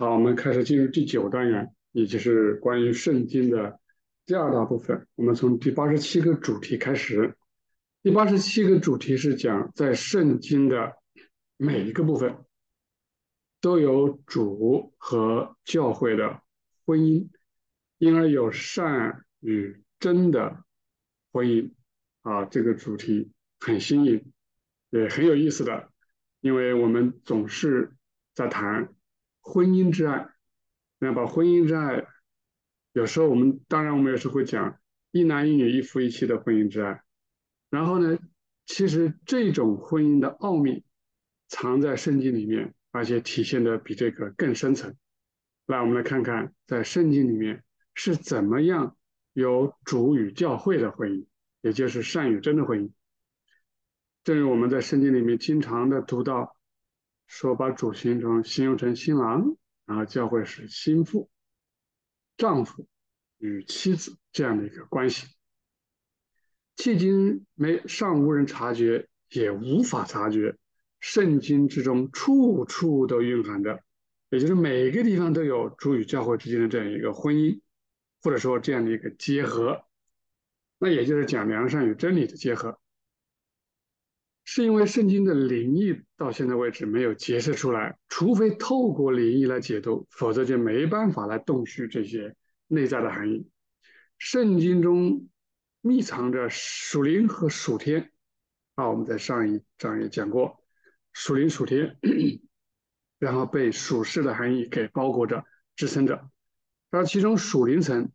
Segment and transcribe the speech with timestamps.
[0.00, 3.80] 好，我们开始进入第九单元，也就是关于圣经的
[4.26, 5.08] 第二大部分。
[5.16, 7.36] 我们从第八十七个主题开始。
[8.04, 10.92] 第八十七个主题是讲在圣经的
[11.56, 12.36] 每一个部分
[13.60, 16.42] 都有主和教会的
[16.86, 17.26] 婚姻，
[17.98, 20.62] 因而有善与真的
[21.32, 21.72] 婚姻。
[22.22, 24.30] 啊，这个主题很新颖，
[24.90, 25.90] 也很有意思的，
[26.40, 27.96] 因为我们总是
[28.36, 28.94] 在谈。
[29.48, 30.28] 婚姻之爱，
[30.98, 32.06] 那把婚姻之爱，
[32.92, 34.78] 有时候我们当然我们有时会讲
[35.10, 37.02] 一男一女一夫一妻的婚姻之爱，
[37.70, 38.18] 然后呢，
[38.66, 40.84] 其实这种婚姻的奥秘
[41.48, 44.94] 藏在圣经里面，而且体现的比这个更深层。
[45.64, 48.98] 来，我们来看看在圣经里面是怎么样
[49.32, 51.26] 有主与教会的婚姻，
[51.62, 52.90] 也就是善与真的婚姻。
[54.24, 56.54] 正如我们在圣经里面经常的读到。
[57.28, 61.30] 说把主形成形容成新郎，然后教会是心腹、
[62.36, 62.88] 丈夫
[63.36, 65.28] 与妻子这样的一个关系。
[66.76, 70.56] 迄今没尚无人察觉，也无法察觉，
[71.00, 73.82] 圣经之中处处都蕴含着，
[74.30, 77.60] 也就是每个地方都有主与教会之间的这样一个婚姻，
[78.22, 79.84] 或者说这样的一个结合，
[80.78, 82.80] 那也就是讲良善与真理的结合。
[84.50, 92.34] 是因为圣经的灵异到现在为止没有揭示出来，除非透过灵异来解读，否则就没办法来洞悉这些
[92.66, 93.46] 内在的含义。
[94.16, 95.28] 圣经中
[95.82, 98.10] 密藏着属灵和属天，
[98.76, 100.64] 啊，我们在上一章也讲过
[101.12, 101.98] 属灵属天，
[103.18, 105.44] 然后被属世的含义给包裹着
[105.76, 106.26] 支撑着。
[106.90, 108.10] 那其中属灵层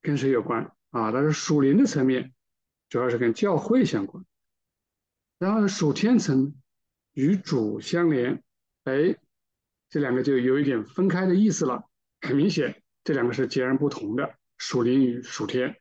[0.00, 1.10] 跟谁有关啊？
[1.10, 2.32] 但是属灵的层面
[2.88, 4.24] 主要是跟教会相关。
[5.42, 6.54] 然后属天层
[7.14, 8.44] 与主相连，
[8.84, 9.16] 哎，
[9.90, 11.82] 这两个就有一点分开的意思了。
[12.20, 15.74] 很明显，这两个是截然不同的属灵与属天。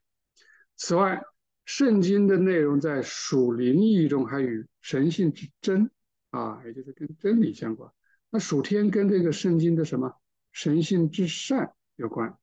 [0.78, 1.22] 此外，
[1.64, 5.92] 圣经的内容在属灵意义中还与神性之真
[6.32, 7.92] 啊，也就是跟真理相关。
[8.32, 10.20] 那属天跟这个圣经的什么
[10.52, 12.36] 神性之善有关。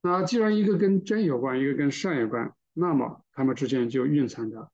[0.00, 4.72] 那既然一个跟真有关，一个跟善有关，那么他们之间就蕴藏着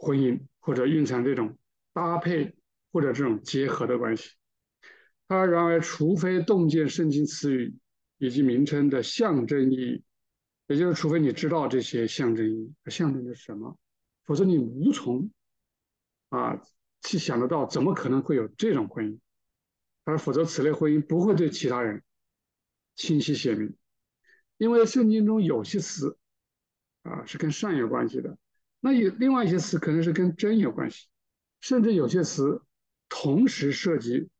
[0.00, 0.40] 婚姻。
[0.62, 1.56] 或者蕴藏这种
[1.94, 2.54] 搭配
[2.92, 4.32] 或者这种结合的关系，
[5.26, 7.74] 它然而除非洞见圣经词语
[8.18, 10.04] 以及名称的象征意义，
[10.66, 13.78] 也就是除非你知道这些象征意义它象征着什么，
[14.26, 15.30] 否则你无从
[16.28, 16.62] 啊
[17.00, 19.18] 去想得到怎么可能会有这种婚姻，
[20.04, 22.02] 而否则此类婚姻不会对其他人
[22.96, 23.74] 清晰写明，
[24.58, 26.18] 因为圣经中有些词
[27.02, 28.36] 啊是跟善有关系的。
[28.82, 31.06] 那有另外一些词可能是跟真有关系，
[31.60, 32.62] 甚至有些词
[33.10, 34.30] 同时涉及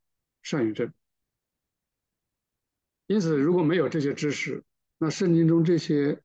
[0.41, 0.95] 善与真。
[3.07, 4.65] 因此，如果没有这些知识，
[4.97, 6.23] 那圣经中这些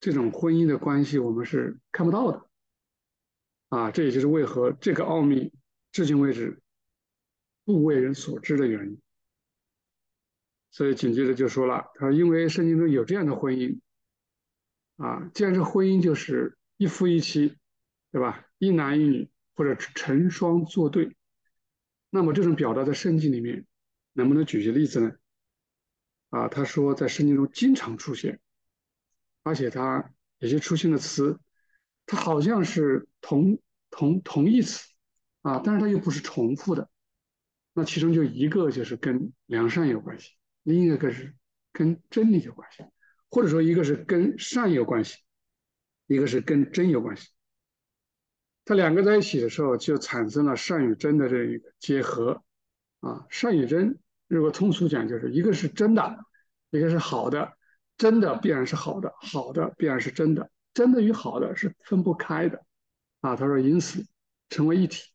[0.00, 2.48] 这种婚姻的关系我们是看不到的。
[3.68, 5.52] 啊，这也就是为何这个奥秘
[5.92, 6.60] 至今为止
[7.64, 9.00] 不为人所知的原因。
[10.72, 13.78] 所以紧接着就说了，他说因为圣经中有这样的婚姻，
[14.96, 16.58] 啊，既然是婚姻，就是。
[16.76, 17.56] 一夫一妻，
[18.12, 18.46] 对吧？
[18.58, 21.16] 一男一女或者成双作对，
[22.10, 23.66] 那么这种表达在圣经里面
[24.12, 25.12] 能不能举些例子呢？
[26.30, 28.40] 啊，他说在圣经中经常出现，
[29.42, 31.38] 而且他有些出现的词，
[32.04, 33.58] 它好像是同
[33.90, 34.86] 同同义词
[35.42, 36.90] 啊，但是它又不是重复的。
[37.72, 40.32] 那其中就一个就是跟良善有关系，
[40.62, 41.34] 另一个是
[41.72, 42.84] 跟真理有关系，
[43.30, 45.18] 或者说一个是跟善有关系。
[46.06, 47.30] 一个是跟真有关系，
[48.64, 52.42] 它两个在一起的时候，就产生了善与真的这一个结合
[53.00, 53.26] 啊。
[53.28, 56.16] 善与真，如果通俗讲，就是一个是真的，
[56.70, 57.56] 一个是好的，
[57.96, 62.64] 真的必然是好的，好的必然是真的，真的与好的是分不开的
[63.20, 63.34] 啊。
[63.34, 64.06] 他说，因此
[64.48, 65.12] 成为一体。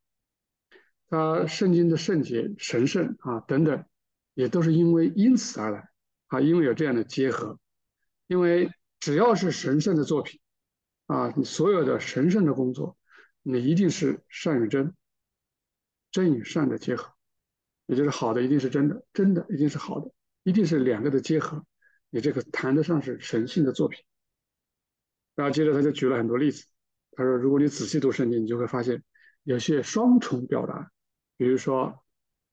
[1.08, 3.86] 他圣经的圣洁、神圣啊等等，
[4.34, 5.90] 也都是因为因此而来
[6.28, 7.58] 啊，因为有这样的结合，
[8.28, 10.41] 因为只要是神圣的作品。
[11.12, 12.98] 啊，你所有的神圣的工作，
[13.42, 14.96] 你一定是善与真，
[16.10, 17.14] 真与善的结合，
[17.86, 20.10] 也就是好的一定是真的，真的一定是好的，
[20.44, 21.66] 一定是两个的结合，
[22.12, 24.02] 你这个谈得上是神性的作品。
[25.36, 26.66] 然后接着他就举了很多例子，
[27.12, 29.04] 他说，如果你仔细读圣经，你就会发现
[29.44, 30.94] 有些双重表达，
[31.36, 32.06] 比如说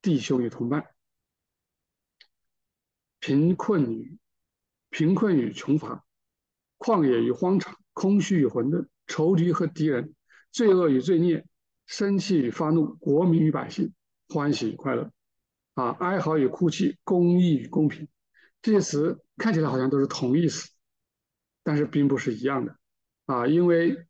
[0.02, 0.84] 弟兄与同伴，
[3.20, 4.18] 贫困与
[4.90, 6.04] 贫困与穷乏，
[6.76, 7.78] 旷野与荒场。
[7.98, 10.14] 空虚与混沌，仇敌和敌人，
[10.52, 11.44] 罪恶与罪孽，
[11.84, 13.92] 生气与发怒，国民与百姓，
[14.28, 15.10] 欢喜与快乐。
[15.74, 18.06] 啊，哀嚎与哭泣，公义与公平，
[18.62, 20.70] 这些词看起来好像都是同义词，
[21.64, 22.76] 但是并不是一样的
[23.26, 24.06] 啊，因为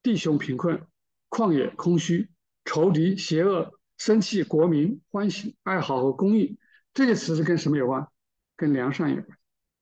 [0.00, 0.80] 弟兄贫困、
[1.28, 2.30] 旷野空虚、
[2.64, 6.60] 仇敌邪恶、生气国民欢喜、哀嚎和公义
[6.94, 8.06] 这些词是跟什么有关？
[8.54, 9.36] 跟良善有关，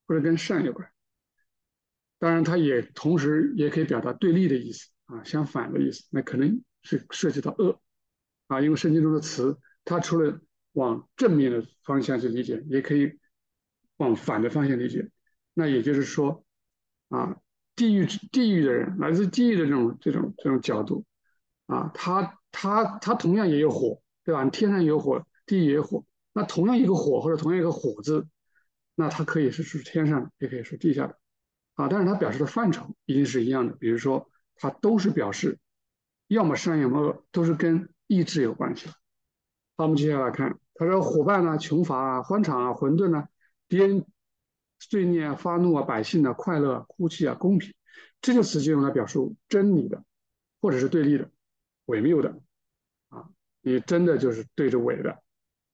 [0.06, 0.90] 或者跟善有关。
[2.18, 7.80] 当然，它也同时也可以表达对立的意思啊，相反的意思，那可能是涉及到恶
[8.46, 10.40] 啊，因为圣经中的词，它除了
[10.72, 13.18] 往正面的方向去理解，也可以
[13.98, 15.10] 往反的方向理解。
[15.52, 16.44] 那也就是说，
[17.08, 17.36] 啊，
[17.74, 21.04] 地狱地狱的人，来自地狱的这种这种这种角度，
[21.66, 24.44] 啊，他他他同样也有火，对吧？
[24.50, 28.26] 天上有火，地狱也有火，那同样一个火或者同样一个火字，
[28.94, 31.18] 那它可以是是天上，也可以是地下的。
[31.76, 35.58] 啊，但是它表示的范畴一定是一样的，比如说，它都是表示，
[36.26, 38.92] 要么善要么恶，都是跟意志有关系的。
[39.76, 43.28] 好，我们接下来看，他说伙伴呢，穷乏啊，欢场啊，混沌呢，
[43.68, 44.04] 敌人
[44.78, 47.74] 罪孽啊，发怒啊，百姓的快乐啊、哭泣啊，公平，
[48.20, 50.02] 这些词就用来表述真理的，
[50.60, 51.30] 或者是对立的、
[51.84, 52.40] 伪谬的。
[53.08, 53.28] 啊，
[53.60, 55.22] 你真的就是对着伪的，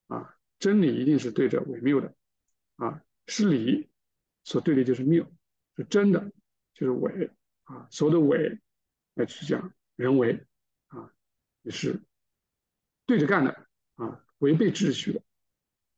[0.09, 2.13] 啊，真理一定是对着伪谬的，
[2.77, 3.89] 啊，是理
[4.43, 5.25] 所对立就是谬。
[5.77, 6.33] 是真的，
[6.75, 7.31] 就是伪
[7.65, 8.61] 啊，所有的伪
[9.15, 10.47] 来去讲人为
[10.89, 11.13] 啊，
[11.63, 12.03] 也是
[13.07, 15.23] 对着干的啊，违背秩序的。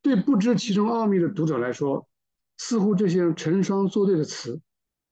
[0.03, 2.09] 对不知其中奥秘的读者来说，
[2.59, 4.61] 似乎这些成双作对的词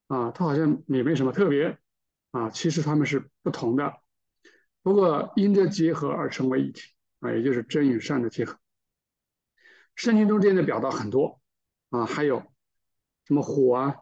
[0.06, 1.78] 啊，它好像也没什么特别
[2.30, 4.00] 啊，其实他们是不同的。
[4.82, 6.82] 不过因着结合而成为一体
[7.20, 8.58] 啊，也就是真与善的结合。
[9.94, 11.40] 圣经中这样的表达很多
[11.90, 12.44] 啊，还有
[13.24, 13.96] 什么火啊？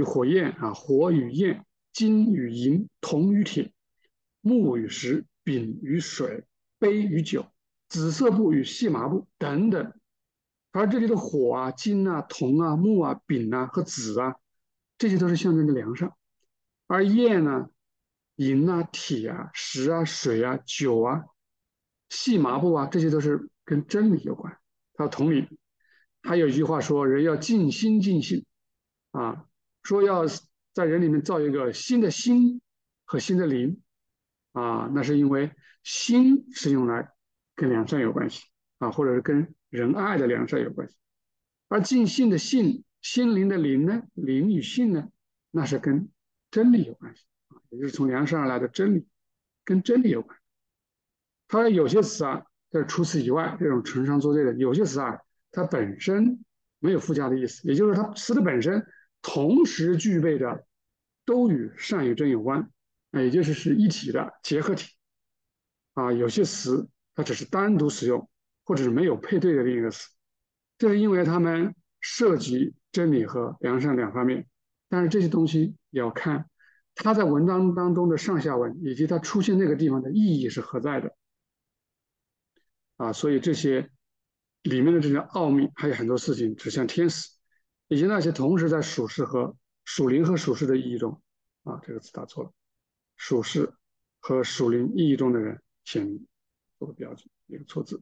[0.00, 3.70] 与火焰啊，火与焰，金与银，铜与铁，
[4.40, 6.46] 木与石，丙与水，
[6.78, 7.44] 杯与酒，
[7.86, 9.92] 紫色布与细麻布等等。
[10.72, 14.36] 而这里的火啊、金啊、铜啊、木啊、丙啊和紫啊，
[14.96, 16.08] 这些都是象征着良善；
[16.86, 17.68] 而焰呢、
[18.36, 21.24] 银啊、铁啊、石啊、水啊、酒啊、
[22.08, 24.56] 细麻布啊，这些都是跟真理有关。
[24.96, 25.46] 还有同理，
[26.22, 28.46] 还有一句话说：“人要尽心尽性
[29.10, 29.44] 啊。”
[29.82, 30.24] 说要
[30.72, 32.60] 在人里面造一个新的心
[33.04, 33.80] 和新的灵
[34.52, 35.50] 啊，那是因为
[35.82, 37.10] 心是用来
[37.56, 38.44] 跟良善有关系
[38.78, 40.96] 啊，或者是跟仁爱的良善有关系，
[41.68, 45.08] 而尽信的信、心灵的灵呢，灵与性呢，
[45.50, 46.08] 那是跟
[46.50, 49.06] 真理有关系啊，也就是从良善而来的真理，
[49.64, 50.36] 跟真理有关。
[51.48, 55.18] 它有些词啊，在除此以外，这种成双作对的，有些词啊，
[55.50, 56.44] 它本身
[56.78, 58.86] 没有附加的意思，也就是它词的本身。
[59.22, 60.66] 同时具备的
[61.24, 62.70] 都与善与真有关，
[63.10, 64.94] 啊，也就是是一体的结合体，
[65.94, 68.28] 啊，有些词它只是单独使用，
[68.64, 70.08] 或者是没有配对的另一个词，
[70.78, 74.46] 这是因为它们涉及真理和良善两方面，
[74.88, 76.48] 但是这些东西也要看
[76.94, 81.14] 它在文章当中的上下文，以及它出现那个地方的意义是何在的，
[82.96, 83.90] 啊，所以这些
[84.62, 87.28] 里面的这些奥秘还有很多事情指向天使。
[87.90, 91.20] 以及那些同时在属世和属灵和属世的意义中，
[91.64, 92.52] 啊，这个词打错了，
[93.16, 93.74] 属世
[94.20, 96.24] 和属灵意义中的人，请
[96.78, 98.00] 做个标记，一个错字。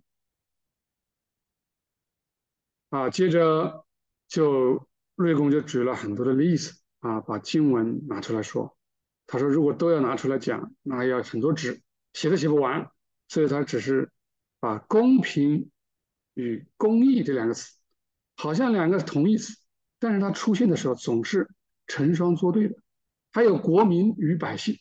[2.90, 3.86] 啊，接着
[4.26, 8.76] 就瑞公就举了很多的例子，啊，把经文拿出来说，
[9.26, 11.80] 他说如果都要拿出来讲，那要很多纸，
[12.12, 12.90] 写都写不完，
[13.26, 14.12] 所以他只是
[14.60, 15.70] 把公平
[16.34, 17.74] 与公义这两个词，
[18.36, 19.56] 好像两个同义词。
[19.98, 21.48] 但是它出现的时候总是
[21.86, 22.76] 成双作对的，
[23.32, 24.78] 还有国民与百姓，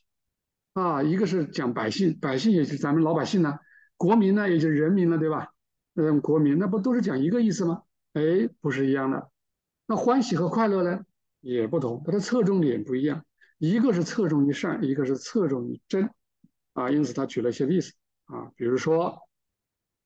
[0.74, 3.60] 啊，一个是讲百姓，百姓也是咱们老百姓呢，
[3.96, 5.54] 国民呢也就是人民了，对吧？
[5.96, 7.84] 嗯，国民那不都是讲一个意思吗？
[8.14, 9.30] 哎，不是一样的。
[9.86, 11.04] 那欢喜和快乐呢
[11.40, 13.26] 也不同，它的侧重点不一样，
[13.58, 16.10] 一个是侧重于善，一个是侧重于真，
[16.74, 17.94] 啊，因此他举了一些例子，
[18.26, 19.18] 啊，比如说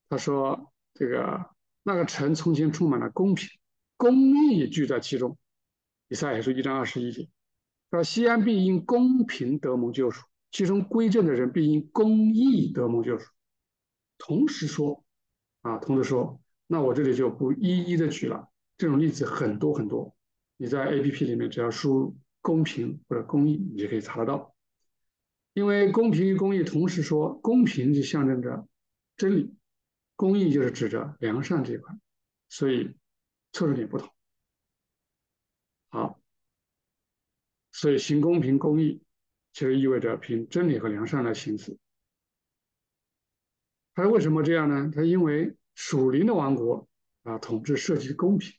[0.08, 1.46] 他说这个
[1.84, 3.50] 那个城从前充满了公平。
[4.02, 5.38] 公义聚在其中，
[6.08, 7.30] 以赛亚书一章二十一节
[7.92, 13.30] 说：“西安必因公平得蒙救赎，其中归正的人必因公义得蒙救赎。”
[14.18, 15.06] 同时说，
[15.62, 20.16] 啊，同时说，那我这里就不一一的举了，这种例子很多很多。
[20.58, 24.56] 你在 A P P 里面只要输入“公平”或者“公义”，你就可以查得到。
[25.54, 28.68] 因为公平与公益同时说，公平就象征着
[29.16, 29.54] 真理，
[30.16, 31.96] 公益就是指着良善这一块，
[32.50, 32.96] 所以。
[33.52, 34.10] 侧重点不同，
[35.90, 36.22] 好，
[37.72, 39.02] 所以行公平公义，
[39.54, 41.78] 其实意味着凭真理和良善来行事。
[43.94, 44.90] 他为什么这样呢？
[44.96, 46.88] 他因为属灵的王国
[47.24, 48.54] 啊，统治涉及公平；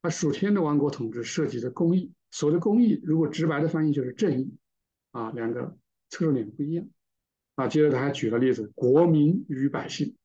[0.00, 2.12] 而属天的王国统治涉及的公义。
[2.30, 4.56] 所谓的公义，如果直白的翻译就是正义
[5.12, 5.78] 啊，两个
[6.10, 6.88] 侧重点不一样
[7.54, 7.68] 啊。
[7.68, 10.16] 接着他还举了例子，国民与百姓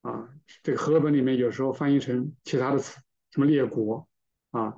[0.00, 0.28] 啊，
[0.64, 4.08] 这个和本里面有时候翻译成其他的词，什么列国
[4.50, 4.76] 啊，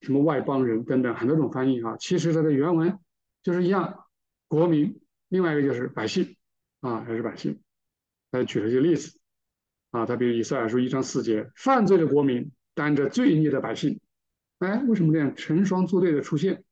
[0.00, 1.96] 什么外邦人等等很多种翻译啊。
[1.98, 2.98] 其实它的原文
[3.42, 4.04] 就是一样，
[4.48, 6.36] 国民，另外一个就是百姓
[6.80, 7.60] 啊，还是百姓。
[8.30, 9.18] 他举了一个例子。
[9.92, 13.98] 啊，他比如以赛亚书一章四节，犯罪的国民担着罪孽的百姓，
[14.58, 16.64] 哎，为什么这样成双作对的出现？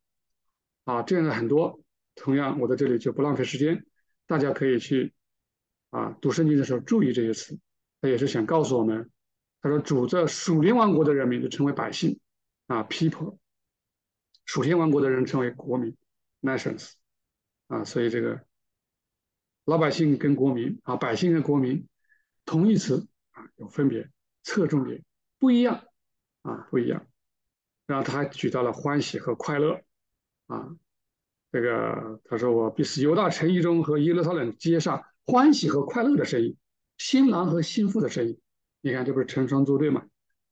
[0.85, 1.81] 啊，这样的很多。
[2.16, 3.87] 同样，我在这里就不浪费时间，
[4.26, 5.14] 大家可以去
[5.88, 7.59] 啊读圣经的时候注意这些词。
[8.02, 9.11] 他也是想告诉我们，
[9.64, 12.21] 他说主这属灵王国的人民就称为百姓
[12.66, 13.38] 啊，people；
[14.44, 15.97] 属天王国的人称为国民
[16.42, 16.92] ，nations。
[17.68, 18.44] 啊，所以这个
[19.64, 21.88] 老百姓跟国民啊，百姓跟国民
[22.44, 23.09] 同义词。
[23.30, 24.11] 啊，有分别，
[24.42, 25.02] 侧重点
[25.38, 25.83] 不一样，
[26.42, 27.06] 啊，不一样。
[27.87, 29.80] 然后他还举到了欢喜和快乐，
[30.47, 30.76] 啊，
[31.50, 36.54] 这个他说我必使犹大城邑中和耶路撒冷街上欢喜和快乐的声音，
[36.99, 38.38] 新郎和新妇的声音。
[38.85, 40.05] 你看这不是成双作对吗？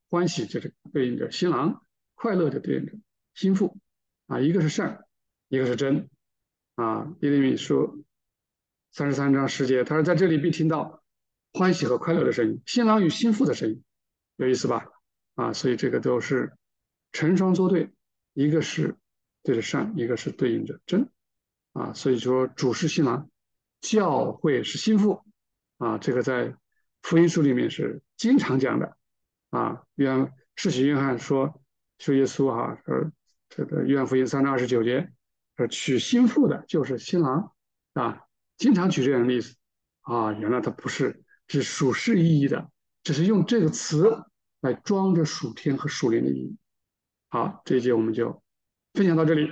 [0.08, 1.84] 欢喜就是对应着新郎，
[2.14, 2.92] 快乐就对应着
[3.34, 3.76] 新妇，
[4.26, 5.04] 啊，一个是善，
[5.48, 6.08] 一个是真，
[6.76, 8.06] 啊，耶利米书
[8.90, 11.04] 三十三章十节，他说在这里必听到。
[11.54, 13.84] 欢喜和快乐的声音，新郎与新妇的声音，
[14.36, 14.86] 有意思吧？
[15.34, 16.56] 啊，所以这个都是
[17.12, 17.90] 成双作对，
[18.32, 18.96] 一个是
[19.42, 21.10] 对着善，一个是对应着真，
[21.74, 23.28] 啊，所以说主是新郎，
[23.82, 25.22] 教会是心腹，
[25.76, 26.56] 啊，这个在
[27.02, 28.96] 福音书里面是经常讲的，
[29.50, 31.62] 啊，约翰世袭约翰说
[31.98, 33.12] 说耶稣哈，说
[33.48, 35.12] 这个约翰福音三章二十九节，
[35.56, 37.52] 说娶心腹的就是新郎，
[37.94, 38.22] 啊，
[38.56, 39.54] 经常举这样的例子，
[40.00, 41.22] 啊，原来他不是。
[41.48, 42.70] 是属世意义的，
[43.02, 44.24] 只是用这个词
[44.62, 46.56] 来装着属天和属灵的意义。
[47.28, 48.42] 好，这一节我们就
[48.94, 49.50] 分享到这里。